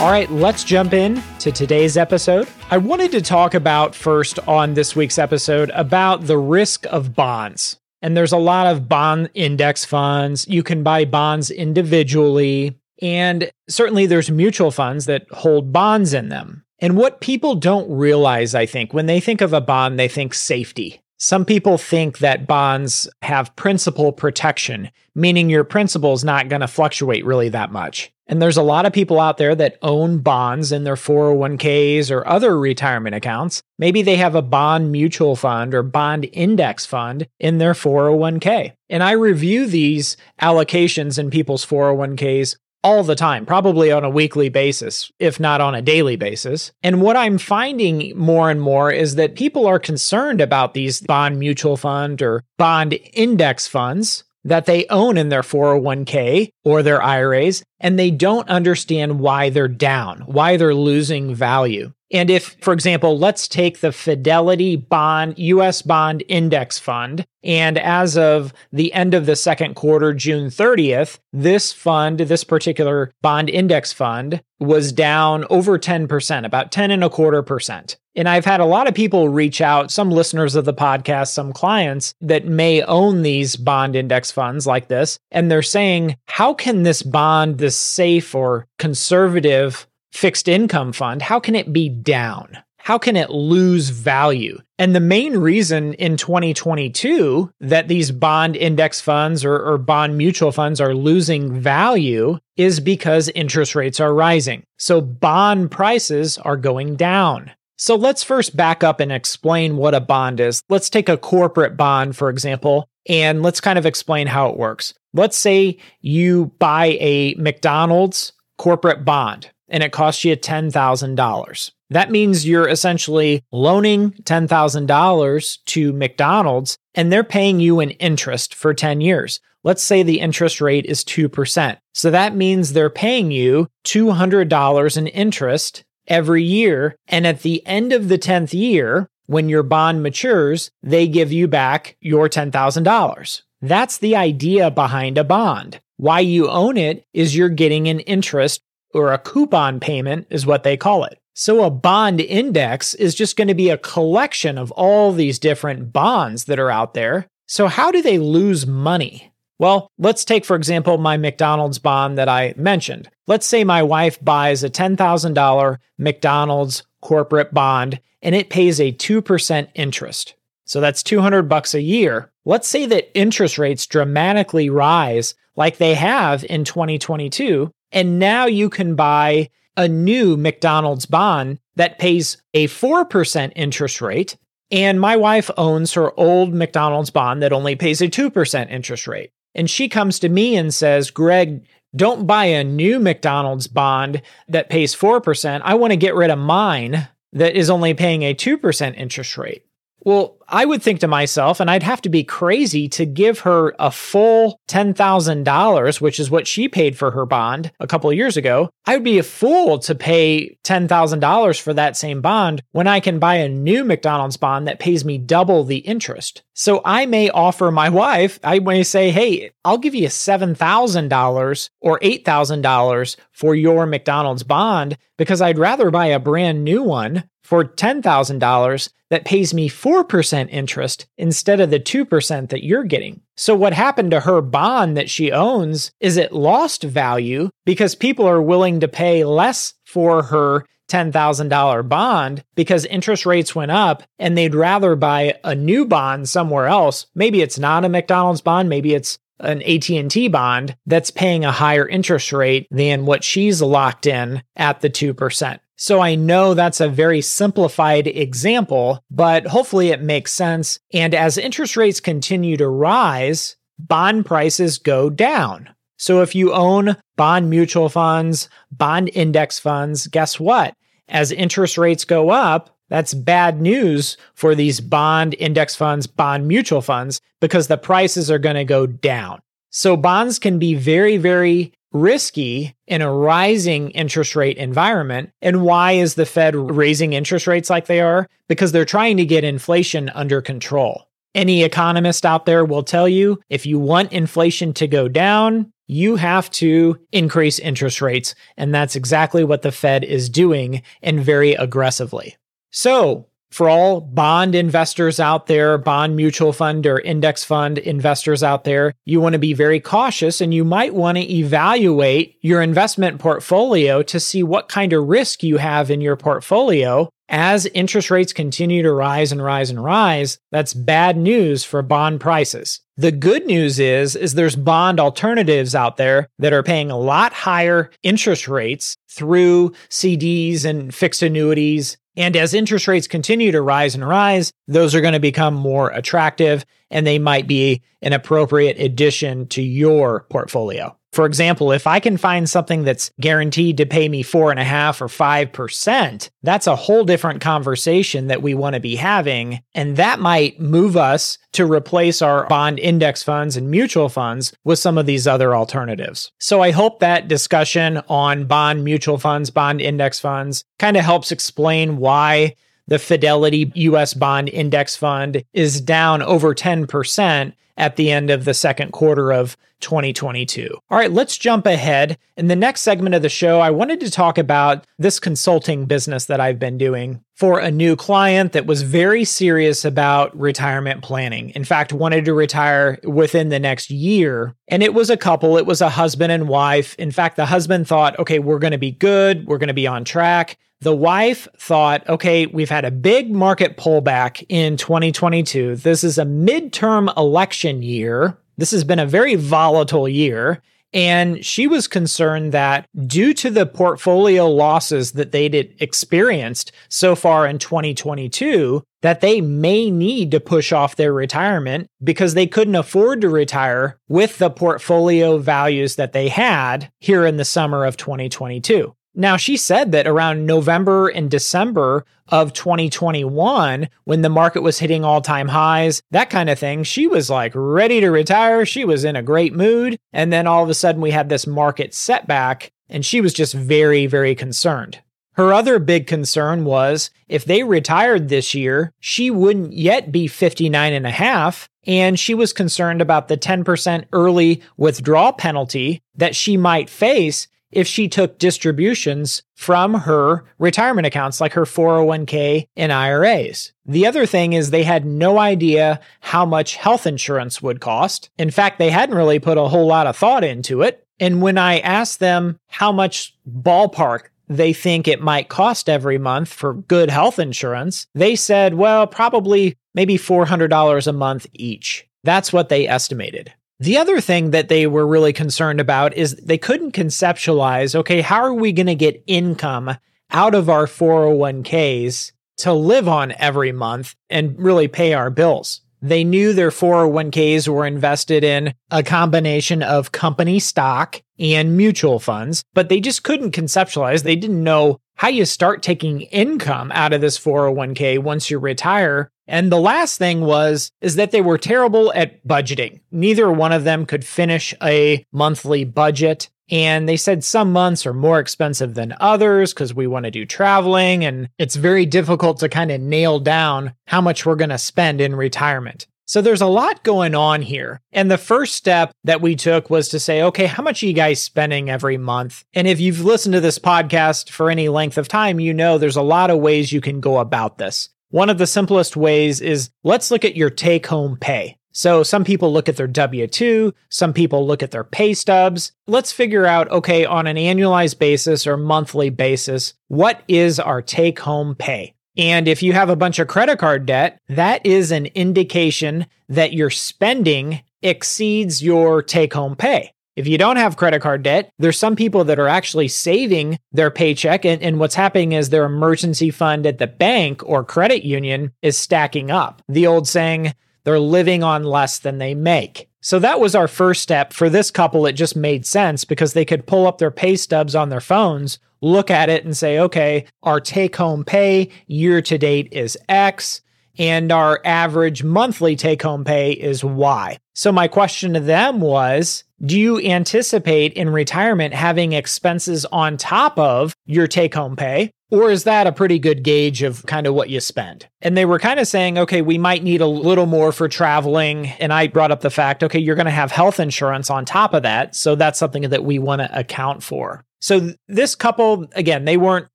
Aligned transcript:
All 0.00 0.10
right, 0.10 0.30
let's 0.30 0.62
jump 0.62 0.94
in 0.94 1.20
to 1.40 1.50
today's 1.50 1.96
episode. 1.96 2.46
I 2.70 2.76
wanted 2.76 3.12
to 3.12 3.22
talk 3.22 3.54
about 3.54 3.94
first 3.94 4.38
on 4.46 4.74
this 4.74 4.94
week's 4.94 5.16
episode 5.16 5.70
about 5.72 6.26
the 6.26 6.36
risk 6.36 6.84
of 6.90 7.14
bonds. 7.14 7.78
And 8.02 8.14
there's 8.14 8.32
a 8.32 8.36
lot 8.36 8.66
of 8.66 8.90
bond 8.90 9.30
index 9.32 9.86
funds. 9.86 10.46
You 10.46 10.62
can 10.62 10.82
buy 10.82 11.06
bonds 11.06 11.50
individually. 11.50 12.78
And 13.00 13.50
certainly 13.70 14.04
there's 14.04 14.30
mutual 14.30 14.70
funds 14.70 15.06
that 15.06 15.26
hold 15.30 15.72
bonds 15.72 16.12
in 16.12 16.28
them. 16.28 16.62
And 16.78 16.98
what 16.98 17.22
people 17.22 17.54
don't 17.54 17.90
realize, 17.90 18.54
I 18.54 18.66
think, 18.66 18.92
when 18.92 19.06
they 19.06 19.18
think 19.18 19.40
of 19.40 19.54
a 19.54 19.62
bond, 19.62 19.98
they 19.98 20.06
think 20.06 20.34
safety. 20.34 21.00
Some 21.16 21.46
people 21.46 21.78
think 21.78 22.18
that 22.18 22.46
bonds 22.46 23.08
have 23.22 23.56
principal 23.56 24.12
protection, 24.12 24.90
meaning 25.14 25.48
your 25.48 25.64
principal 25.64 26.12
is 26.12 26.22
not 26.22 26.50
going 26.50 26.60
to 26.60 26.68
fluctuate 26.68 27.24
really 27.24 27.48
that 27.48 27.72
much. 27.72 28.12
And 28.28 28.42
there's 28.42 28.58
a 28.58 28.62
lot 28.62 28.84
of 28.84 28.92
people 28.92 29.18
out 29.18 29.38
there 29.38 29.54
that 29.54 29.78
own 29.80 30.18
bonds 30.18 30.70
in 30.70 30.84
their 30.84 30.96
401ks 30.96 32.10
or 32.10 32.26
other 32.28 32.58
retirement 32.58 33.14
accounts. 33.14 33.62
Maybe 33.78 34.02
they 34.02 34.16
have 34.16 34.34
a 34.34 34.42
bond 34.42 34.92
mutual 34.92 35.34
fund 35.34 35.74
or 35.74 35.82
bond 35.82 36.28
index 36.32 36.84
fund 36.84 37.26
in 37.40 37.58
their 37.58 37.72
401k. 37.72 38.72
And 38.90 39.02
I 39.02 39.12
review 39.12 39.66
these 39.66 40.16
allocations 40.40 41.18
in 41.18 41.30
people's 41.30 41.64
401ks 41.64 42.56
all 42.84 43.02
the 43.02 43.16
time, 43.16 43.44
probably 43.44 43.90
on 43.90 44.04
a 44.04 44.10
weekly 44.10 44.48
basis, 44.48 45.10
if 45.18 45.40
not 45.40 45.60
on 45.60 45.74
a 45.74 45.82
daily 45.82 46.16
basis. 46.16 46.70
And 46.82 47.02
what 47.02 47.16
I'm 47.16 47.38
finding 47.38 48.16
more 48.16 48.50
and 48.50 48.60
more 48.60 48.90
is 48.92 49.16
that 49.16 49.34
people 49.34 49.66
are 49.66 49.80
concerned 49.80 50.40
about 50.40 50.74
these 50.74 51.00
bond 51.00 51.38
mutual 51.38 51.76
fund 51.76 52.22
or 52.22 52.44
bond 52.56 52.98
index 53.12 53.66
funds 53.66 54.24
that 54.48 54.66
they 54.66 54.86
own 54.88 55.16
in 55.16 55.28
their 55.28 55.42
401k 55.42 56.50
or 56.64 56.82
their 56.82 57.02
IRAs, 57.02 57.62
and 57.80 57.98
they 57.98 58.10
don't 58.10 58.48
understand 58.48 59.20
why 59.20 59.50
they're 59.50 59.68
down, 59.68 60.22
why 60.22 60.56
they're 60.56 60.74
losing 60.74 61.34
value. 61.34 61.92
And 62.10 62.30
if, 62.30 62.56
for 62.62 62.72
example, 62.72 63.18
let's 63.18 63.46
take 63.46 63.80
the 63.80 63.92
Fidelity 63.92 64.76
Bond, 64.76 65.38
US 65.38 65.82
Bond 65.82 66.24
Index 66.28 66.78
Fund. 66.78 67.26
And 67.44 67.78
as 67.78 68.16
of 68.16 68.52
the 68.72 68.92
end 68.92 69.14
of 69.14 69.26
the 69.26 69.36
second 69.36 69.74
quarter, 69.74 70.12
June 70.14 70.48
30th, 70.48 71.18
this 71.32 71.72
fund, 71.72 72.18
this 72.18 72.44
particular 72.44 73.12
bond 73.22 73.48
index 73.48 73.92
fund, 73.92 74.42
was 74.58 74.90
down 74.90 75.44
over 75.50 75.78
10%, 75.78 76.44
about 76.44 76.72
10 76.72 76.90
and 76.90 77.04
a 77.04 77.10
quarter 77.10 77.42
percent. 77.42 77.96
And 78.16 78.28
I've 78.28 78.44
had 78.44 78.58
a 78.58 78.64
lot 78.64 78.88
of 78.88 78.94
people 78.94 79.28
reach 79.28 79.60
out, 79.60 79.92
some 79.92 80.10
listeners 80.10 80.56
of 80.56 80.64
the 80.64 80.74
podcast, 80.74 81.28
some 81.28 81.52
clients 81.52 82.14
that 82.20 82.44
may 82.44 82.82
own 82.82 83.22
these 83.22 83.54
bond 83.54 83.94
index 83.94 84.32
funds 84.32 84.66
like 84.66 84.88
this. 84.88 85.20
And 85.30 85.48
they're 85.50 85.62
saying, 85.62 86.16
how 86.26 86.52
can 86.54 86.82
this 86.82 87.02
bond, 87.02 87.58
this 87.58 87.76
safe 87.76 88.34
or 88.34 88.66
conservative 88.78 89.86
fixed 90.12 90.48
income 90.48 90.92
fund, 90.92 91.22
how 91.22 91.40
can 91.40 91.54
it 91.54 91.72
be 91.72 91.88
down? 91.88 92.58
How 92.78 92.96
can 92.96 93.16
it 93.16 93.28
lose 93.28 93.90
value? 93.90 94.58
And 94.78 94.94
the 94.94 95.00
main 95.00 95.36
reason 95.36 95.92
in 95.94 96.16
2022 96.16 97.50
that 97.60 97.88
these 97.88 98.10
bond 98.10 98.56
index 98.56 99.00
funds 99.00 99.44
or, 99.44 99.58
or, 99.58 99.76
bond 99.76 100.16
mutual 100.16 100.52
funds 100.52 100.80
are 100.80 100.94
losing 100.94 101.60
value 101.60 102.38
is 102.56 102.80
because 102.80 103.28
interest 103.34 103.74
rates 103.74 104.00
are 104.00 104.14
rising. 104.14 104.62
So 104.78 105.02
bond 105.02 105.70
prices 105.70 106.38
are 106.38 106.56
going 106.56 106.96
down. 106.96 107.50
So 107.76 107.94
let's 107.94 108.24
first 108.24 108.56
back 108.56 108.82
up 108.82 109.00
and 109.00 109.12
explain 109.12 109.76
what 109.76 109.94
a 109.94 110.00
bond 110.00 110.40
is. 110.40 110.62
Let's 110.70 110.88
take 110.88 111.08
a 111.08 111.18
corporate 111.18 111.76
bond, 111.76 112.16
for 112.16 112.30
example, 112.30 112.88
and 113.06 113.42
let's 113.42 113.60
kind 113.60 113.78
of 113.78 113.86
explain 113.86 114.28
how 114.28 114.48
it 114.48 114.56
works. 114.56 114.94
Let's 115.12 115.36
say 115.36 115.78
you 116.00 116.52
buy 116.58 116.96
a 117.00 117.34
McDonald's 117.34 118.32
corporate 118.56 119.04
bond 119.04 119.50
and 119.68 119.82
it 119.82 119.92
costs 119.92 120.24
you 120.24 120.36
$10,000. 120.36 121.70
That 121.90 122.10
means 122.10 122.46
you're 122.46 122.68
essentially 122.68 123.42
loaning 123.50 124.10
$10,000 124.10 125.58
to 125.64 125.92
McDonald's 125.92 126.76
and 126.94 127.12
they're 127.12 127.24
paying 127.24 127.60
you 127.60 127.80
an 127.80 127.90
interest 127.92 128.54
for 128.54 128.74
10 128.74 129.00
years. 129.00 129.40
Let's 129.64 129.82
say 129.82 130.02
the 130.02 130.20
interest 130.20 130.60
rate 130.60 130.86
is 130.86 131.04
2%. 131.04 131.78
So 131.94 132.10
that 132.10 132.34
means 132.34 132.72
they're 132.72 132.90
paying 132.90 133.30
you 133.30 133.68
$200 133.84 134.96
in 134.96 135.06
interest 135.08 135.84
every 136.06 136.42
year. 136.42 136.96
And 137.06 137.26
at 137.26 137.42
the 137.42 137.66
end 137.66 137.92
of 137.92 138.08
the 138.08 138.18
10th 138.18 138.52
year, 138.52 139.08
when 139.26 139.48
your 139.48 139.62
bond 139.62 140.02
matures, 140.02 140.70
they 140.82 141.06
give 141.06 141.32
you 141.32 141.48
back 141.48 141.96
your 142.00 142.28
$10,000. 142.28 143.42
That's 143.60 143.98
the 143.98 144.16
idea 144.16 144.70
behind 144.70 145.18
a 145.18 145.24
bond. 145.24 145.80
Why 145.96 146.20
you 146.20 146.48
own 146.48 146.76
it 146.76 147.04
is 147.12 147.36
you're 147.36 147.48
getting 147.48 147.88
an 147.88 148.00
interest 148.00 148.62
or 148.94 149.12
a 149.12 149.18
coupon 149.18 149.80
payment, 149.80 150.26
is 150.30 150.46
what 150.46 150.62
they 150.62 150.76
call 150.76 151.04
it. 151.04 151.18
So 151.34 151.62
a 151.62 151.70
bond 151.70 152.20
index 152.20 152.94
is 152.94 153.14
just 153.14 153.36
going 153.36 153.48
to 153.48 153.54
be 153.54 153.70
a 153.70 153.78
collection 153.78 154.58
of 154.58 154.72
all 154.72 155.12
these 155.12 155.38
different 155.38 155.92
bonds 155.92 156.44
that 156.46 156.58
are 156.58 156.70
out 156.70 156.94
there. 156.94 157.28
So, 157.46 157.68
how 157.68 157.90
do 157.90 158.02
they 158.02 158.18
lose 158.18 158.66
money? 158.66 159.32
Well, 159.58 159.90
let's 159.98 160.24
take, 160.24 160.44
for 160.44 160.54
example, 160.56 160.98
my 160.98 161.16
McDonald's 161.16 161.78
bond 161.78 162.18
that 162.18 162.28
I 162.28 162.54
mentioned. 162.56 163.08
Let's 163.26 163.46
say 163.46 163.64
my 163.64 163.82
wife 163.82 164.22
buys 164.22 164.62
a 164.62 164.70
$10,000 164.70 165.78
McDonald's 165.96 166.82
corporate 167.00 167.54
bond 167.54 168.00
and 168.22 168.34
it 168.34 168.50
pays 168.50 168.80
a 168.80 168.92
2% 168.92 169.68
interest. 169.74 170.34
So 170.64 170.80
that's 170.80 171.02
200 171.02 171.48
bucks 171.48 171.74
a 171.74 171.82
year. 171.82 172.30
Let's 172.44 172.68
say 172.68 172.86
that 172.86 173.16
interest 173.18 173.58
rates 173.58 173.86
dramatically 173.86 174.70
rise 174.70 175.34
like 175.56 175.78
they 175.78 175.94
have 175.94 176.44
in 176.44 176.64
2022 176.64 177.70
and 177.92 178.18
now 178.18 178.46
you 178.46 178.70
can 178.70 178.94
buy 178.94 179.50
a 179.76 179.88
new 179.88 180.36
McDonald's 180.36 181.06
bond 181.06 181.60
that 181.76 181.98
pays 181.98 182.42
a 182.52 182.66
4% 182.66 183.52
interest 183.54 184.00
rate. 184.00 184.36
And 184.70 185.00
my 185.00 185.16
wife 185.16 185.50
owns 185.56 185.94
her 185.94 186.12
old 186.18 186.52
McDonald's 186.52 187.10
bond 187.10 187.42
that 187.42 187.52
only 187.52 187.76
pays 187.76 188.00
a 188.02 188.08
2% 188.08 188.70
interest 188.70 189.06
rate. 189.06 189.30
And 189.54 189.70
she 189.70 189.88
comes 189.88 190.18
to 190.18 190.28
me 190.28 190.56
and 190.56 190.74
says, 190.74 191.10
Greg, 191.10 191.64
don't 191.96 192.26
buy 192.26 192.46
a 192.46 192.64
new 192.64 192.98
McDonald's 192.98 193.66
bond 193.66 194.20
that 194.48 194.68
pays 194.68 194.94
4%. 194.94 195.62
I 195.64 195.74
want 195.74 195.92
to 195.92 195.96
get 195.96 196.14
rid 196.14 196.30
of 196.30 196.38
mine 196.38 197.08
that 197.32 197.56
is 197.56 197.70
only 197.70 197.94
paying 197.94 198.22
a 198.22 198.34
2% 198.34 198.96
interest 198.96 199.38
rate. 199.38 199.64
Well, 200.00 200.37
I 200.50 200.64
would 200.64 200.82
think 200.82 201.00
to 201.00 201.08
myself, 201.08 201.60
and 201.60 201.70
I'd 201.70 201.82
have 201.82 202.00
to 202.02 202.08
be 202.08 202.24
crazy 202.24 202.88
to 202.90 203.04
give 203.04 203.40
her 203.40 203.74
a 203.78 203.90
full 203.90 204.60
$10,000, 204.68 206.00
which 206.00 206.18
is 206.18 206.30
what 206.30 206.46
she 206.46 206.68
paid 206.68 206.96
for 206.96 207.10
her 207.10 207.26
bond 207.26 207.70
a 207.80 207.86
couple 207.86 208.08
of 208.08 208.16
years 208.16 208.38
ago. 208.38 208.70
I 208.86 208.94
would 208.94 209.04
be 209.04 209.18
a 209.18 209.22
fool 209.22 209.78
to 209.80 209.94
pay 209.94 210.56
$10,000 210.64 211.60
for 211.60 211.74
that 211.74 211.98
same 211.98 212.22
bond 212.22 212.62
when 212.72 212.86
I 212.86 213.00
can 213.00 213.18
buy 213.18 213.36
a 213.36 213.48
new 213.48 213.84
McDonald's 213.84 214.38
bond 214.38 214.66
that 214.66 214.78
pays 214.78 215.04
me 215.04 215.18
double 215.18 215.64
the 215.64 215.78
interest. 215.78 216.42
So 216.54 216.80
I 216.82 217.04
may 217.04 217.28
offer 217.28 217.70
my 217.70 217.88
wife, 217.98 218.40
I 218.42 218.60
may 218.60 218.84
say, 218.84 219.10
hey, 219.10 219.50
I'll 219.66 219.76
give 219.76 219.94
you 219.94 220.08
$7,000 220.08 221.70
or 221.80 222.00
$8,000 222.00 223.16
for 223.32 223.54
your 223.54 223.84
McDonald's 223.84 224.44
bond 224.44 224.96
because 225.18 225.42
I'd 225.42 225.58
rather 225.58 225.90
buy 225.90 226.06
a 226.06 226.18
brand 226.18 226.64
new 226.64 226.82
one 226.82 227.28
for 227.42 227.64
$10,000 227.64 228.90
that 229.10 229.24
pays 229.24 229.54
me 229.54 229.70
4% 229.70 230.37
interest 230.46 231.06
instead 231.16 231.60
of 231.60 231.70
the 231.70 231.80
2% 231.80 232.48
that 232.50 232.64
you're 232.64 232.84
getting. 232.84 233.20
So, 233.36 233.54
what 233.54 233.72
happened 233.72 234.12
to 234.12 234.20
her 234.20 234.40
bond 234.40 234.96
that 234.96 235.10
she 235.10 235.32
owns 235.32 235.90
is 236.00 236.16
it 236.16 236.32
lost 236.32 236.82
value 236.82 237.50
because 237.66 237.94
people 237.94 238.26
are 238.26 238.42
willing 238.42 238.80
to 238.80 238.88
pay 238.88 239.24
less 239.24 239.74
for 239.84 240.22
her 240.24 240.64
$10,000 240.88 241.88
bond 241.88 242.42
because 242.54 242.84
interest 242.86 243.26
rates 243.26 243.54
went 243.54 243.70
up 243.70 244.02
and 244.18 244.36
they'd 244.36 244.54
rather 244.54 244.96
buy 244.96 245.38
a 245.44 245.54
new 245.54 245.84
bond 245.84 246.28
somewhere 246.28 246.66
else. 246.66 247.06
Maybe 247.14 247.42
it's 247.42 247.58
not 247.58 247.84
a 247.84 247.88
McDonald's 247.88 248.40
bond, 248.40 248.68
maybe 248.68 248.94
it's 248.94 249.18
an 249.40 249.62
AT&T 249.62 250.28
bond 250.28 250.76
that's 250.86 251.10
paying 251.10 251.44
a 251.44 251.52
higher 251.52 251.86
interest 251.86 252.32
rate 252.32 252.66
than 252.70 253.06
what 253.06 253.22
she's 253.22 253.62
locked 253.62 254.06
in 254.06 254.42
at 254.56 254.80
the 254.80 254.90
2%. 254.90 255.60
So 255.80 256.00
I 256.00 256.16
know 256.16 256.54
that's 256.54 256.80
a 256.80 256.88
very 256.88 257.20
simplified 257.20 258.08
example, 258.08 259.00
but 259.12 259.46
hopefully 259.46 259.90
it 259.90 260.02
makes 260.02 260.32
sense. 260.32 260.80
And 260.92 261.14
as 261.14 261.38
interest 261.38 261.76
rates 261.76 262.00
continue 262.00 262.56
to 262.56 262.68
rise, 262.68 263.56
bond 263.78 264.26
prices 264.26 264.78
go 264.78 265.08
down. 265.08 265.70
So 265.96 266.20
if 266.20 266.34
you 266.34 266.52
own 266.52 266.96
bond 267.16 267.48
mutual 267.48 267.88
funds, 267.88 268.48
bond 268.72 269.10
index 269.14 269.60
funds, 269.60 270.08
guess 270.08 270.40
what? 270.40 270.74
As 271.08 271.30
interest 271.30 271.78
rates 271.78 272.04
go 272.04 272.30
up, 272.30 272.76
that's 272.88 273.14
bad 273.14 273.60
news 273.60 274.16
for 274.34 274.56
these 274.56 274.80
bond 274.80 275.36
index 275.38 275.76
funds, 275.76 276.08
bond 276.08 276.48
mutual 276.48 276.82
funds, 276.82 277.20
because 277.40 277.68
the 277.68 277.78
prices 277.78 278.32
are 278.32 278.38
going 278.40 278.56
to 278.56 278.64
go 278.64 278.86
down. 278.86 279.40
So 279.70 279.96
bonds 279.96 280.40
can 280.40 280.58
be 280.58 280.74
very, 280.74 281.18
very 281.18 281.72
risky 281.92 282.74
in 282.86 283.02
a 283.02 283.12
rising 283.12 283.90
interest 283.90 284.36
rate 284.36 284.56
environment. 284.56 285.30
And 285.40 285.62
why 285.62 285.92
is 285.92 286.14
the 286.14 286.26
Fed 286.26 286.54
raising 286.54 287.12
interest 287.12 287.46
rates 287.46 287.70
like 287.70 287.86
they 287.86 288.00
are? 288.00 288.28
Because 288.48 288.72
they're 288.72 288.84
trying 288.84 289.16
to 289.18 289.24
get 289.24 289.44
inflation 289.44 290.08
under 290.10 290.40
control. 290.40 291.08
Any 291.34 291.62
economist 291.62 292.26
out 292.26 292.46
there 292.46 292.64
will 292.64 292.82
tell 292.82 293.08
you 293.08 293.40
if 293.48 293.66
you 293.66 293.78
want 293.78 294.12
inflation 294.12 294.72
to 294.74 294.86
go 294.86 295.08
down, 295.08 295.72
you 295.86 296.16
have 296.16 296.50
to 296.50 296.98
increase 297.12 297.58
interest 297.58 298.02
rates. 298.02 298.34
And 298.56 298.74
that's 298.74 298.96
exactly 298.96 299.44
what 299.44 299.62
the 299.62 299.72
Fed 299.72 300.04
is 300.04 300.28
doing 300.28 300.82
and 301.02 301.20
very 301.20 301.54
aggressively. 301.54 302.36
So, 302.70 303.26
for 303.50 303.68
all 303.68 304.00
bond 304.00 304.54
investors 304.54 305.18
out 305.18 305.46
there, 305.46 305.78
bond 305.78 306.16
mutual 306.16 306.52
fund 306.52 306.86
or 306.86 307.00
index 307.00 307.44
fund 307.44 307.78
investors 307.78 308.42
out 308.42 308.64
there, 308.64 308.94
you 309.04 309.20
want 309.20 309.32
to 309.32 309.38
be 309.38 309.54
very 309.54 309.80
cautious 309.80 310.40
and 310.40 310.52
you 310.52 310.64
might 310.64 310.94
want 310.94 311.16
to 311.18 311.32
evaluate 311.32 312.36
your 312.42 312.62
investment 312.62 313.18
portfolio 313.18 314.02
to 314.02 314.20
see 314.20 314.42
what 314.42 314.68
kind 314.68 314.92
of 314.92 315.08
risk 315.08 315.42
you 315.42 315.56
have 315.56 315.90
in 315.90 316.00
your 316.00 316.16
portfolio. 316.16 317.08
As 317.30 317.66
interest 317.66 318.10
rates 318.10 318.32
continue 318.32 318.82
to 318.82 318.92
rise 318.92 319.32
and 319.32 319.42
rise 319.42 319.68
and 319.68 319.82
rise, 319.82 320.38
that's 320.50 320.72
bad 320.72 321.18
news 321.18 321.62
for 321.62 321.82
bond 321.82 322.20
prices. 322.20 322.80
The 322.96 323.12
good 323.12 323.46
news 323.46 323.78
is 323.78 324.16
is 324.16 324.34
there's 324.34 324.56
bond 324.56 324.98
alternatives 324.98 325.74
out 325.74 325.98
there 325.98 326.28
that 326.38 326.54
are 326.54 326.62
paying 326.62 326.90
a 326.90 326.98
lot 326.98 327.32
higher 327.34 327.90
interest 328.02 328.48
rates 328.48 328.96
through 329.10 329.72
CDs 329.90 330.64
and 330.64 330.94
fixed 330.94 331.22
annuities 331.22 331.98
and 332.18 332.36
as 332.36 332.52
interest 332.52 332.88
rates 332.88 333.06
continue 333.06 333.52
to 333.52 333.62
rise 333.62 333.94
and 333.94 334.06
rise, 334.06 334.52
those 334.66 334.94
are 334.96 335.00
going 335.00 335.12
to 335.12 335.20
become 335.20 335.54
more 335.54 335.90
attractive 335.90 336.66
and 336.90 337.06
they 337.06 337.18
might 337.18 337.46
be 337.46 337.82
an 338.02 338.12
appropriate 338.12 338.78
addition 338.80 339.46
to 339.46 339.62
your 339.62 340.26
portfolio. 340.28 340.97
For 341.18 341.26
example, 341.26 341.72
if 341.72 341.88
I 341.88 341.98
can 341.98 342.16
find 342.16 342.48
something 342.48 342.84
that's 342.84 343.10
guaranteed 343.20 343.76
to 343.78 343.86
pay 343.86 344.08
me 344.08 344.22
four 344.22 344.52
and 344.52 344.60
a 344.60 344.64
half 344.64 345.02
or 345.02 345.08
five 345.08 345.52
percent, 345.52 346.30
that's 346.44 346.68
a 346.68 346.76
whole 346.76 347.02
different 347.02 347.40
conversation 347.40 348.28
that 348.28 348.40
we 348.40 348.54
want 348.54 348.74
to 348.74 348.80
be 348.80 348.94
having. 348.94 349.60
And 349.74 349.96
that 349.96 350.20
might 350.20 350.60
move 350.60 350.96
us 350.96 351.36
to 351.54 351.66
replace 351.66 352.22
our 352.22 352.46
bond 352.46 352.78
index 352.78 353.24
funds 353.24 353.56
and 353.56 353.68
mutual 353.68 354.08
funds 354.08 354.52
with 354.62 354.78
some 354.78 354.96
of 354.96 355.06
these 355.06 355.26
other 355.26 355.56
alternatives. 355.56 356.30
So 356.38 356.62
I 356.62 356.70
hope 356.70 357.00
that 357.00 357.26
discussion 357.26 358.00
on 358.08 358.46
bond 358.46 358.84
mutual 358.84 359.18
funds, 359.18 359.50
bond 359.50 359.80
index 359.80 360.20
funds 360.20 360.64
kind 360.78 360.96
of 360.96 361.02
helps 361.02 361.32
explain 361.32 361.96
why 361.96 362.54
the 362.86 363.00
Fidelity 363.00 363.72
US 363.74 364.14
bond 364.14 364.50
index 364.50 364.94
fund 364.94 365.42
is 365.52 365.80
down 365.80 366.22
over 366.22 366.54
10% 366.54 367.54
at 367.76 367.96
the 367.96 368.10
end 368.10 368.28
of 368.30 368.44
the 368.44 368.54
second 368.54 368.92
quarter 368.92 369.32
of 369.32 369.56
2022. 369.80 370.68
All 370.90 370.98
right, 370.98 371.10
let's 371.10 371.36
jump 371.36 371.66
ahead. 371.66 372.18
In 372.36 372.48
the 372.48 372.56
next 372.56 372.82
segment 372.82 373.14
of 373.14 373.22
the 373.22 373.28
show, 373.28 373.60
I 373.60 373.70
wanted 373.70 374.00
to 374.00 374.10
talk 374.10 374.38
about 374.38 374.86
this 374.98 375.18
consulting 375.20 375.86
business 375.86 376.26
that 376.26 376.40
I've 376.40 376.58
been 376.58 376.78
doing 376.78 377.22
for 377.34 377.60
a 377.60 377.70
new 377.70 377.94
client 377.94 378.52
that 378.52 378.66
was 378.66 378.82
very 378.82 379.24
serious 379.24 379.84
about 379.84 380.36
retirement 380.38 381.02
planning. 381.02 381.50
In 381.50 381.64
fact, 381.64 381.92
wanted 381.92 382.24
to 382.24 382.34
retire 382.34 382.98
within 383.04 383.48
the 383.48 383.60
next 383.60 383.90
year. 383.90 384.54
And 384.66 384.82
it 384.82 384.94
was 384.94 385.10
a 385.10 385.16
couple, 385.16 385.56
it 385.56 385.66
was 385.66 385.80
a 385.80 385.88
husband 385.88 386.32
and 386.32 386.48
wife. 386.48 386.94
In 386.96 387.10
fact, 387.10 387.36
the 387.36 387.46
husband 387.46 387.86
thought, 387.86 388.18
okay, 388.18 388.38
we're 388.38 388.58
going 388.58 388.72
to 388.72 388.78
be 388.78 388.90
good, 388.90 389.46
we're 389.46 389.58
going 389.58 389.68
to 389.68 389.74
be 389.74 389.86
on 389.86 390.04
track. 390.04 390.56
The 390.80 390.94
wife 390.94 391.48
thought, 391.58 392.08
okay, 392.08 392.46
we've 392.46 392.70
had 392.70 392.84
a 392.84 392.92
big 392.92 393.32
market 393.32 393.76
pullback 393.76 394.44
in 394.48 394.76
2022. 394.76 395.74
This 395.74 396.04
is 396.04 396.18
a 396.18 396.24
midterm 396.24 397.16
election 397.16 397.82
year. 397.82 398.38
This 398.58 398.72
has 398.72 398.84
been 398.84 398.98
a 398.98 399.06
very 399.06 399.36
volatile 399.36 400.08
year. 400.08 400.60
And 400.94 401.44
she 401.44 401.66
was 401.66 401.86
concerned 401.86 402.52
that 402.52 402.86
due 403.06 403.34
to 403.34 403.50
the 403.50 403.66
portfolio 403.66 404.48
losses 404.48 405.12
that 405.12 405.32
they'd 405.32 405.74
experienced 405.80 406.72
so 406.88 407.14
far 407.14 407.46
in 407.46 407.58
2022, 407.58 408.82
that 409.02 409.20
they 409.20 409.40
may 409.40 409.90
need 409.90 410.30
to 410.30 410.40
push 410.40 410.72
off 410.72 410.96
their 410.96 411.12
retirement 411.12 411.88
because 412.02 412.34
they 412.34 412.46
couldn't 412.46 412.74
afford 412.74 413.20
to 413.20 413.28
retire 413.28 413.98
with 414.08 414.38
the 414.38 414.50
portfolio 414.50 415.36
values 415.38 415.96
that 415.96 416.12
they 416.12 416.28
had 416.28 416.90
here 417.00 417.26
in 417.26 417.36
the 417.36 417.44
summer 417.44 417.84
of 417.84 417.98
2022. 417.98 418.94
Now, 419.20 419.36
she 419.36 419.56
said 419.56 419.90
that 419.90 420.06
around 420.06 420.46
November 420.46 421.08
and 421.08 421.28
December 421.28 422.06
of 422.28 422.52
2021, 422.52 423.88
when 424.04 424.22
the 424.22 424.28
market 424.28 424.62
was 424.62 424.78
hitting 424.78 425.04
all 425.04 425.20
time 425.20 425.48
highs, 425.48 426.00
that 426.12 426.30
kind 426.30 426.48
of 426.48 426.56
thing, 426.56 426.84
she 426.84 427.08
was 427.08 427.28
like 427.28 427.50
ready 427.56 427.98
to 428.00 428.10
retire. 428.10 428.64
She 428.64 428.84
was 428.84 429.04
in 429.04 429.16
a 429.16 429.22
great 429.22 429.52
mood. 429.52 429.98
And 430.12 430.32
then 430.32 430.46
all 430.46 430.62
of 430.62 430.70
a 430.70 430.74
sudden, 430.74 431.00
we 431.00 431.10
had 431.10 431.28
this 431.28 431.48
market 431.48 431.94
setback, 431.94 432.70
and 432.88 433.04
she 433.04 433.20
was 433.20 433.34
just 433.34 433.54
very, 433.54 434.06
very 434.06 434.36
concerned. 434.36 435.00
Her 435.32 435.52
other 435.52 435.80
big 435.80 436.06
concern 436.06 436.64
was 436.64 437.10
if 437.26 437.44
they 437.44 437.64
retired 437.64 438.28
this 438.28 438.54
year, 438.54 438.92
she 439.00 439.32
wouldn't 439.32 439.72
yet 439.72 440.12
be 440.12 440.28
59 440.28 440.92
and 440.92 441.06
a 441.06 441.10
half. 441.10 441.68
And 441.88 442.20
she 442.20 442.34
was 442.34 442.52
concerned 442.52 443.02
about 443.02 443.26
the 443.26 443.36
10% 443.36 444.04
early 444.12 444.62
withdrawal 444.76 445.32
penalty 445.32 446.02
that 446.14 446.36
she 446.36 446.56
might 446.56 446.88
face 446.88 447.48
if 447.70 447.86
she 447.86 448.08
took 448.08 448.38
distributions 448.38 449.42
from 449.54 449.94
her 449.94 450.44
retirement 450.58 451.06
accounts 451.06 451.40
like 451.40 451.52
her 451.52 451.64
401k 451.64 452.66
and 452.76 452.92
IRAs. 452.92 453.72
The 453.86 454.06
other 454.06 454.26
thing 454.26 454.52
is 454.52 454.70
they 454.70 454.84
had 454.84 455.04
no 455.04 455.38
idea 455.38 456.00
how 456.20 456.44
much 456.44 456.76
health 456.76 457.06
insurance 457.06 457.60
would 457.62 457.80
cost. 457.80 458.30
In 458.38 458.50
fact, 458.50 458.78
they 458.78 458.90
hadn't 458.90 459.16
really 459.16 459.38
put 459.38 459.58
a 459.58 459.68
whole 459.68 459.86
lot 459.86 460.06
of 460.06 460.16
thought 460.16 460.44
into 460.44 460.82
it. 460.82 461.04
And 461.20 461.42
when 461.42 461.58
I 461.58 461.80
asked 461.80 462.20
them 462.20 462.58
how 462.68 462.92
much 462.92 463.36
ballpark 463.48 464.28
they 464.48 464.72
think 464.72 465.06
it 465.06 465.20
might 465.20 465.48
cost 465.48 465.88
every 465.88 466.18
month 466.18 466.48
for 466.48 466.74
good 466.74 467.10
health 467.10 467.38
insurance, 467.38 468.06
they 468.14 468.36
said, 468.36 468.74
well, 468.74 469.06
probably 469.06 469.76
maybe 469.94 470.16
$400 470.16 471.06
a 471.06 471.12
month 471.12 471.46
each. 471.52 472.06
That's 472.24 472.52
what 472.52 472.68
they 472.68 472.88
estimated. 472.88 473.52
The 473.80 473.98
other 473.98 474.20
thing 474.20 474.50
that 474.50 474.68
they 474.68 474.88
were 474.88 475.06
really 475.06 475.32
concerned 475.32 475.80
about 475.80 476.16
is 476.16 476.34
they 476.34 476.58
couldn't 476.58 476.92
conceptualize 476.92 477.94
okay, 477.94 478.22
how 478.22 478.42
are 478.42 478.54
we 478.54 478.72
going 478.72 478.86
to 478.86 478.96
get 478.96 479.22
income 479.26 479.96
out 480.30 480.54
of 480.54 480.68
our 480.68 480.86
401ks 480.86 482.32
to 482.58 482.72
live 482.72 483.06
on 483.06 483.32
every 483.38 483.70
month 483.70 484.16
and 484.28 484.58
really 484.58 484.88
pay 484.88 485.14
our 485.14 485.30
bills? 485.30 485.80
They 486.00 486.24
knew 486.24 486.52
their 486.52 486.70
401ks 486.70 487.68
were 487.68 487.86
invested 487.86 488.44
in 488.44 488.74
a 488.90 489.02
combination 489.02 489.82
of 489.82 490.12
company 490.12 490.58
stock 490.58 491.22
and 491.38 491.76
mutual 491.76 492.18
funds, 492.18 492.64
but 492.74 492.88
they 492.88 493.00
just 493.00 493.22
couldn't 493.22 493.52
conceptualize. 493.52 494.22
They 494.22 494.36
didn't 494.36 494.62
know 494.62 494.98
how 495.16 495.28
you 495.28 495.44
start 495.44 495.82
taking 495.82 496.22
income 496.22 496.92
out 496.92 497.12
of 497.12 497.20
this 497.20 497.38
401k 497.38 498.20
once 498.20 498.50
you 498.50 498.58
retire. 498.58 499.30
And 499.48 499.72
the 499.72 499.80
last 499.80 500.18
thing 500.18 500.42
was 500.42 500.92
is 501.00 501.16
that 501.16 501.30
they 501.30 501.40
were 501.40 501.58
terrible 501.58 502.12
at 502.14 502.46
budgeting. 502.46 503.00
Neither 503.10 503.50
one 503.50 503.72
of 503.72 503.84
them 503.84 504.04
could 504.06 504.24
finish 504.24 504.74
a 504.82 505.24
monthly 505.32 505.84
budget. 505.84 506.50
And 506.70 507.08
they 507.08 507.16
said 507.16 507.42
some 507.42 507.72
months 507.72 508.04
are 508.04 508.12
more 508.12 508.38
expensive 508.38 508.92
than 508.92 509.16
others 509.20 509.72
because 509.72 509.94
we 509.94 510.06
want 510.06 510.26
to 510.26 510.30
do 510.30 510.44
traveling. 510.44 511.24
And 511.24 511.48
it's 511.58 511.76
very 511.76 512.04
difficult 512.04 512.58
to 512.58 512.68
kind 512.68 512.90
of 512.90 513.00
nail 513.00 513.40
down 513.40 513.94
how 514.06 514.20
much 514.20 514.44
we're 514.44 514.54
going 514.54 514.68
to 514.68 514.78
spend 514.78 515.22
in 515.22 515.34
retirement. 515.34 516.06
So 516.26 516.42
there's 516.42 516.60
a 516.60 516.66
lot 516.66 517.04
going 517.04 517.34
on 517.34 517.62
here. 517.62 518.02
And 518.12 518.30
the 518.30 518.36
first 518.36 518.74
step 518.74 519.12
that 519.24 519.40
we 519.40 519.56
took 519.56 519.88
was 519.88 520.10
to 520.10 520.20
say, 520.20 520.42
okay, 520.42 520.66
how 520.66 520.82
much 520.82 521.02
are 521.02 521.06
you 521.06 521.14
guys 521.14 521.42
spending 521.42 521.88
every 521.88 522.18
month? 522.18 522.64
And 522.74 522.86
if 522.86 523.00
you've 523.00 523.24
listened 523.24 523.54
to 523.54 523.62
this 523.62 523.78
podcast 523.78 524.50
for 524.50 524.68
any 524.68 524.90
length 524.90 525.16
of 525.16 525.26
time, 525.26 525.58
you 525.58 525.72
know 525.72 525.96
there's 525.96 526.16
a 526.16 526.22
lot 526.22 526.50
of 526.50 526.58
ways 526.58 526.92
you 526.92 527.00
can 527.00 527.20
go 527.20 527.38
about 527.38 527.78
this. 527.78 528.10
One 528.30 528.50
of 528.50 528.58
the 528.58 528.66
simplest 528.66 529.16
ways 529.16 529.60
is 529.60 529.90
let's 530.04 530.30
look 530.30 530.44
at 530.44 530.56
your 530.56 530.68
take 530.68 531.06
home 531.06 531.38
pay. 531.40 531.78
So 531.92 532.22
some 532.22 532.44
people 532.44 532.72
look 532.72 532.88
at 532.88 532.96
their 532.96 533.06
W 533.06 533.46
2, 533.46 533.94
some 534.10 534.32
people 534.32 534.66
look 534.66 534.82
at 534.82 534.90
their 534.90 535.02
pay 535.02 535.32
stubs. 535.32 535.92
Let's 536.06 536.30
figure 536.30 536.66
out, 536.66 536.90
okay, 536.90 537.24
on 537.24 537.46
an 537.46 537.56
annualized 537.56 538.18
basis 538.18 538.66
or 538.66 538.76
monthly 538.76 539.30
basis, 539.30 539.94
what 540.08 540.42
is 540.46 540.78
our 540.78 541.00
take 541.00 541.40
home 541.40 541.74
pay? 541.74 542.14
And 542.36 542.68
if 542.68 542.82
you 542.82 542.92
have 542.92 543.08
a 543.08 543.16
bunch 543.16 543.38
of 543.38 543.48
credit 543.48 543.78
card 543.78 544.06
debt, 544.06 544.40
that 544.48 544.84
is 544.84 545.10
an 545.10 545.26
indication 545.26 546.26
that 546.48 546.72
your 546.72 546.90
spending 546.90 547.82
exceeds 548.02 548.82
your 548.82 549.22
take 549.22 549.54
home 549.54 549.74
pay. 549.74 550.12
If 550.38 550.46
you 550.46 550.56
don't 550.56 550.76
have 550.76 550.96
credit 550.96 551.20
card 551.20 551.42
debt, 551.42 551.72
there's 551.80 551.98
some 551.98 552.14
people 552.14 552.44
that 552.44 552.60
are 552.60 552.68
actually 552.68 553.08
saving 553.08 553.76
their 553.90 554.08
paycheck. 554.08 554.64
And, 554.64 554.80
and, 554.80 555.00
what's 555.00 555.16
happening 555.16 555.50
is 555.50 555.70
their 555.70 555.84
emergency 555.84 556.52
fund 556.52 556.86
at 556.86 556.98
the 556.98 557.08
bank 557.08 557.60
or 557.68 557.82
credit 557.82 558.22
union 558.22 558.70
is 558.80 558.96
stacking 558.96 559.50
up. 559.50 559.82
The 559.88 560.06
old 560.06 560.28
saying, 560.28 560.74
they're 561.02 561.18
living 561.18 561.64
on 561.64 561.82
less 561.82 562.20
than 562.20 562.38
they 562.38 562.54
make. 562.54 563.08
So 563.20 563.40
that 563.40 563.58
was 563.58 563.74
our 563.74 563.88
first 563.88 564.22
step. 564.22 564.52
For 564.52 564.70
this 564.70 564.92
couple, 564.92 565.26
it 565.26 565.32
just 565.32 565.56
made 565.56 565.84
sense 565.84 566.24
because 566.24 566.52
they 566.52 566.64
could 566.64 566.86
pull 566.86 567.08
up 567.08 567.18
their 567.18 567.32
pay 567.32 567.56
stubs 567.56 567.96
on 567.96 568.08
their 568.08 568.20
phones, 568.20 568.78
look 569.00 569.32
at 569.32 569.48
it, 569.48 569.64
and 569.64 569.76
say, 569.76 569.98
okay, 569.98 570.46
our 570.62 570.80
take 570.80 571.16
home 571.16 571.42
pay 571.42 571.88
year 572.06 572.40
to 572.42 572.58
date 572.58 572.92
is 572.92 573.18
X, 573.28 573.80
and 574.16 574.52
our 574.52 574.80
average 574.84 575.42
monthly 575.42 575.96
take 575.96 576.22
home 576.22 576.44
pay 576.44 576.70
is 576.70 577.02
Y. 577.02 577.58
So 577.74 577.90
my 577.90 578.06
question 578.06 578.54
to 578.54 578.60
them 578.60 579.00
was, 579.00 579.64
do 579.84 579.98
you 579.98 580.20
anticipate 580.20 581.12
in 581.12 581.30
retirement 581.30 581.94
having 581.94 582.32
expenses 582.32 583.04
on 583.06 583.36
top 583.36 583.78
of 583.78 584.14
your 584.26 584.46
take 584.46 584.74
home 584.74 584.96
pay? 584.96 585.30
Or 585.50 585.70
is 585.70 585.84
that 585.84 586.06
a 586.06 586.12
pretty 586.12 586.38
good 586.38 586.62
gauge 586.62 587.02
of 587.02 587.24
kind 587.24 587.46
of 587.46 587.54
what 587.54 587.70
you 587.70 587.80
spend? 587.80 588.28
And 588.42 588.56
they 588.56 588.66
were 588.66 588.78
kind 588.78 589.00
of 589.00 589.08
saying, 589.08 589.38
okay, 589.38 589.62
we 589.62 589.78
might 589.78 590.02
need 590.02 590.20
a 590.20 590.26
little 590.26 590.66
more 590.66 590.92
for 590.92 591.08
traveling. 591.08 591.86
And 591.86 592.12
I 592.12 592.26
brought 592.26 592.50
up 592.50 592.60
the 592.60 592.70
fact, 592.70 593.02
okay, 593.02 593.18
you're 593.18 593.34
going 593.34 593.46
to 593.46 593.50
have 593.50 593.72
health 593.72 593.98
insurance 593.98 594.50
on 594.50 594.66
top 594.66 594.92
of 594.92 595.04
that. 595.04 595.34
So 595.34 595.54
that's 595.54 595.78
something 595.78 596.02
that 596.10 596.24
we 596.24 596.38
want 596.38 596.60
to 596.60 596.78
account 596.78 597.22
for. 597.22 597.64
So 597.80 598.12
this 598.26 598.54
couple, 598.54 599.06
again, 599.12 599.44
they 599.44 599.56
weren't 599.56 599.86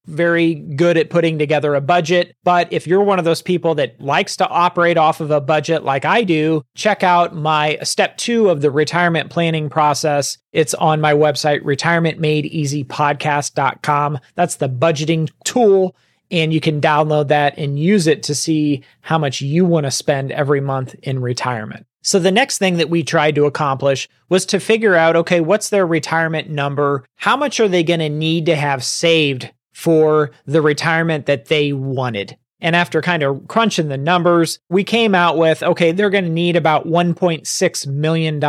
very 0.05 0.55
good 0.55 0.97
at 0.97 1.09
putting 1.09 1.37
together 1.37 1.75
a 1.75 1.81
budget. 1.81 2.35
But 2.43 2.71
if 2.71 2.87
you're 2.87 3.03
one 3.03 3.19
of 3.19 3.25
those 3.25 3.41
people 3.41 3.75
that 3.75 3.99
likes 3.99 4.37
to 4.37 4.47
operate 4.47 4.95
off 4.97 5.19
of 5.19 5.31
a 5.31 5.41
budget 5.41 5.83
like 5.83 6.05
I 6.05 6.23
do, 6.23 6.63
check 6.75 7.03
out 7.03 7.35
my 7.35 7.77
step 7.83 8.15
two 8.17 8.47
of 8.49 8.61
the 8.61 8.71
retirement 8.71 9.29
planning 9.29 9.69
process. 9.69 10.37
It's 10.53 10.73
on 10.75 11.01
my 11.01 11.13
website, 11.13 11.63
retirementmadeeasypodcast.com. 11.63 14.19
That's 14.35 14.55
the 14.55 14.69
budgeting 14.69 15.29
tool. 15.43 15.95
And 16.31 16.53
you 16.53 16.61
can 16.61 16.79
download 16.81 17.27
that 17.27 17.57
and 17.57 17.77
use 17.77 18.07
it 18.07 18.23
to 18.23 18.33
see 18.33 18.81
how 19.01 19.17
much 19.17 19.41
you 19.41 19.65
want 19.65 19.85
to 19.85 19.91
spend 19.91 20.31
every 20.31 20.61
month 20.61 20.95
in 21.03 21.21
retirement. 21.21 21.85
So 22.03 22.19
the 22.19 22.31
next 22.31 22.57
thing 22.57 22.77
that 22.77 22.89
we 22.89 23.01
tried 23.01 23.35
to 23.35 23.45
accomplish 23.45 24.09
was 24.29 24.45
to 24.47 24.59
figure 24.59 24.93
out 24.93 25.15
okay, 25.15 25.39
what's 25.39 25.69
their 25.69 25.87
retirement 25.87 26.49
number? 26.49 27.05
How 27.15 27.35
much 27.35 27.59
are 27.59 27.67
they 27.67 27.83
going 27.83 28.01
to 28.01 28.09
need 28.09 28.45
to 28.47 28.55
have 28.55 28.83
saved 28.83 29.51
for 29.71 30.31
the 30.45 30.61
retirement 30.61 31.25
that 31.25 31.45
they 31.45 31.73
wanted? 31.73 32.37
And 32.59 32.75
after 32.75 33.01
kind 33.01 33.23
of 33.23 33.47
crunching 33.47 33.87
the 33.87 33.97
numbers, 33.97 34.59
we 34.69 34.83
came 34.83 35.15
out 35.15 35.37
with 35.37 35.63
okay, 35.63 35.93
they're 35.93 36.09
going 36.09 36.25
to 36.25 36.29
need 36.29 36.55
about 36.55 36.85
$1.6 36.85 37.87
million 37.87 38.39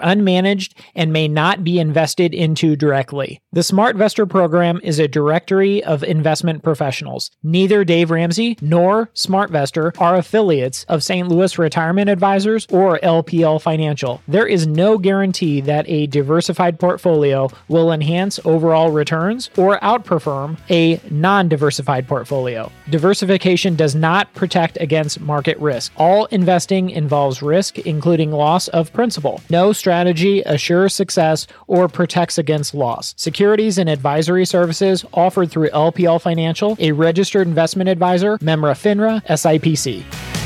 unmanaged 0.00 0.72
and 0.94 1.12
may 1.12 1.28
not 1.28 1.64
be 1.64 1.78
invested 1.78 2.34
into 2.34 2.76
directly. 2.76 3.40
The 3.52 3.60
SmartVestor 3.60 4.28
program 4.28 4.80
is 4.82 4.98
a 4.98 5.08
directory 5.08 5.84
of 5.84 6.02
investment 6.02 6.62
professionals. 6.62 7.30
Neither 7.42 7.84
Dave 7.84 8.10
Ramsey 8.10 8.56
nor 8.60 9.08
SmartVestor 9.08 10.00
are 10.00 10.16
affiliates 10.16 10.84
of 10.84 11.02
St. 11.02 11.28
Louis 11.28 11.58
Retirement 11.58 12.08
Advisors 12.08 12.66
or 12.70 12.98
LPL 13.00 13.60
Financial. 13.60 14.22
There 14.26 14.46
is 14.46 14.66
no 14.66 14.98
guarantee 14.98 15.60
that 15.62 15.88
a 15.88 16.06
diversified 16.06 16.80
portfolio 16.80 17.48
will 17.68 17.92
enhance 17.92 18.40
overall 18.44 18.90
returns 18.90 19.50
or 19.56 19.78
outperform 19.80 20.58
a 20.70 21.00
non 21.10 21.48
diversified 21.48 22.08
portfolio. 22.08 22.70
Diversification 22.90 23.76
does 23.76 23.94
not 23.94 24.32
protect 24.34 24.78
against 24.80 25.20
market 25.20 25.58
risk. 25.58 25.92
All 25.96 26.26
investing 26.26 26.90
involves 26.90 27.42
risk, 27.42 27.78
including 27.80 28.30
loss 28.30 28.68
of 28.68 28.92
principal. 28.92 29.40
No 29.50 29.72
strategy 29.82 30.42
assures 30.42 30.94
success 30.94 31.48
or 31.66 31.88
protects 31.88 32.38
against 32.38 32.72
loss. 32.72 33.14
Securities 33.16 33.78
and 33.78 33.90
advisory 33.90 34.46
services 34.46 35.04
offered 35.12 35.50
through 35.50 35.70
LPL 35.70 36.20
Financial, 36.20 36.76
a 36.78 36.92
registered 36.92 37.48
investment 37.48 37.88
advisor, 37.90 38.38
member 38.40 38.68
FINRA, 38.78 39.20
SIPC. 39.26 40.41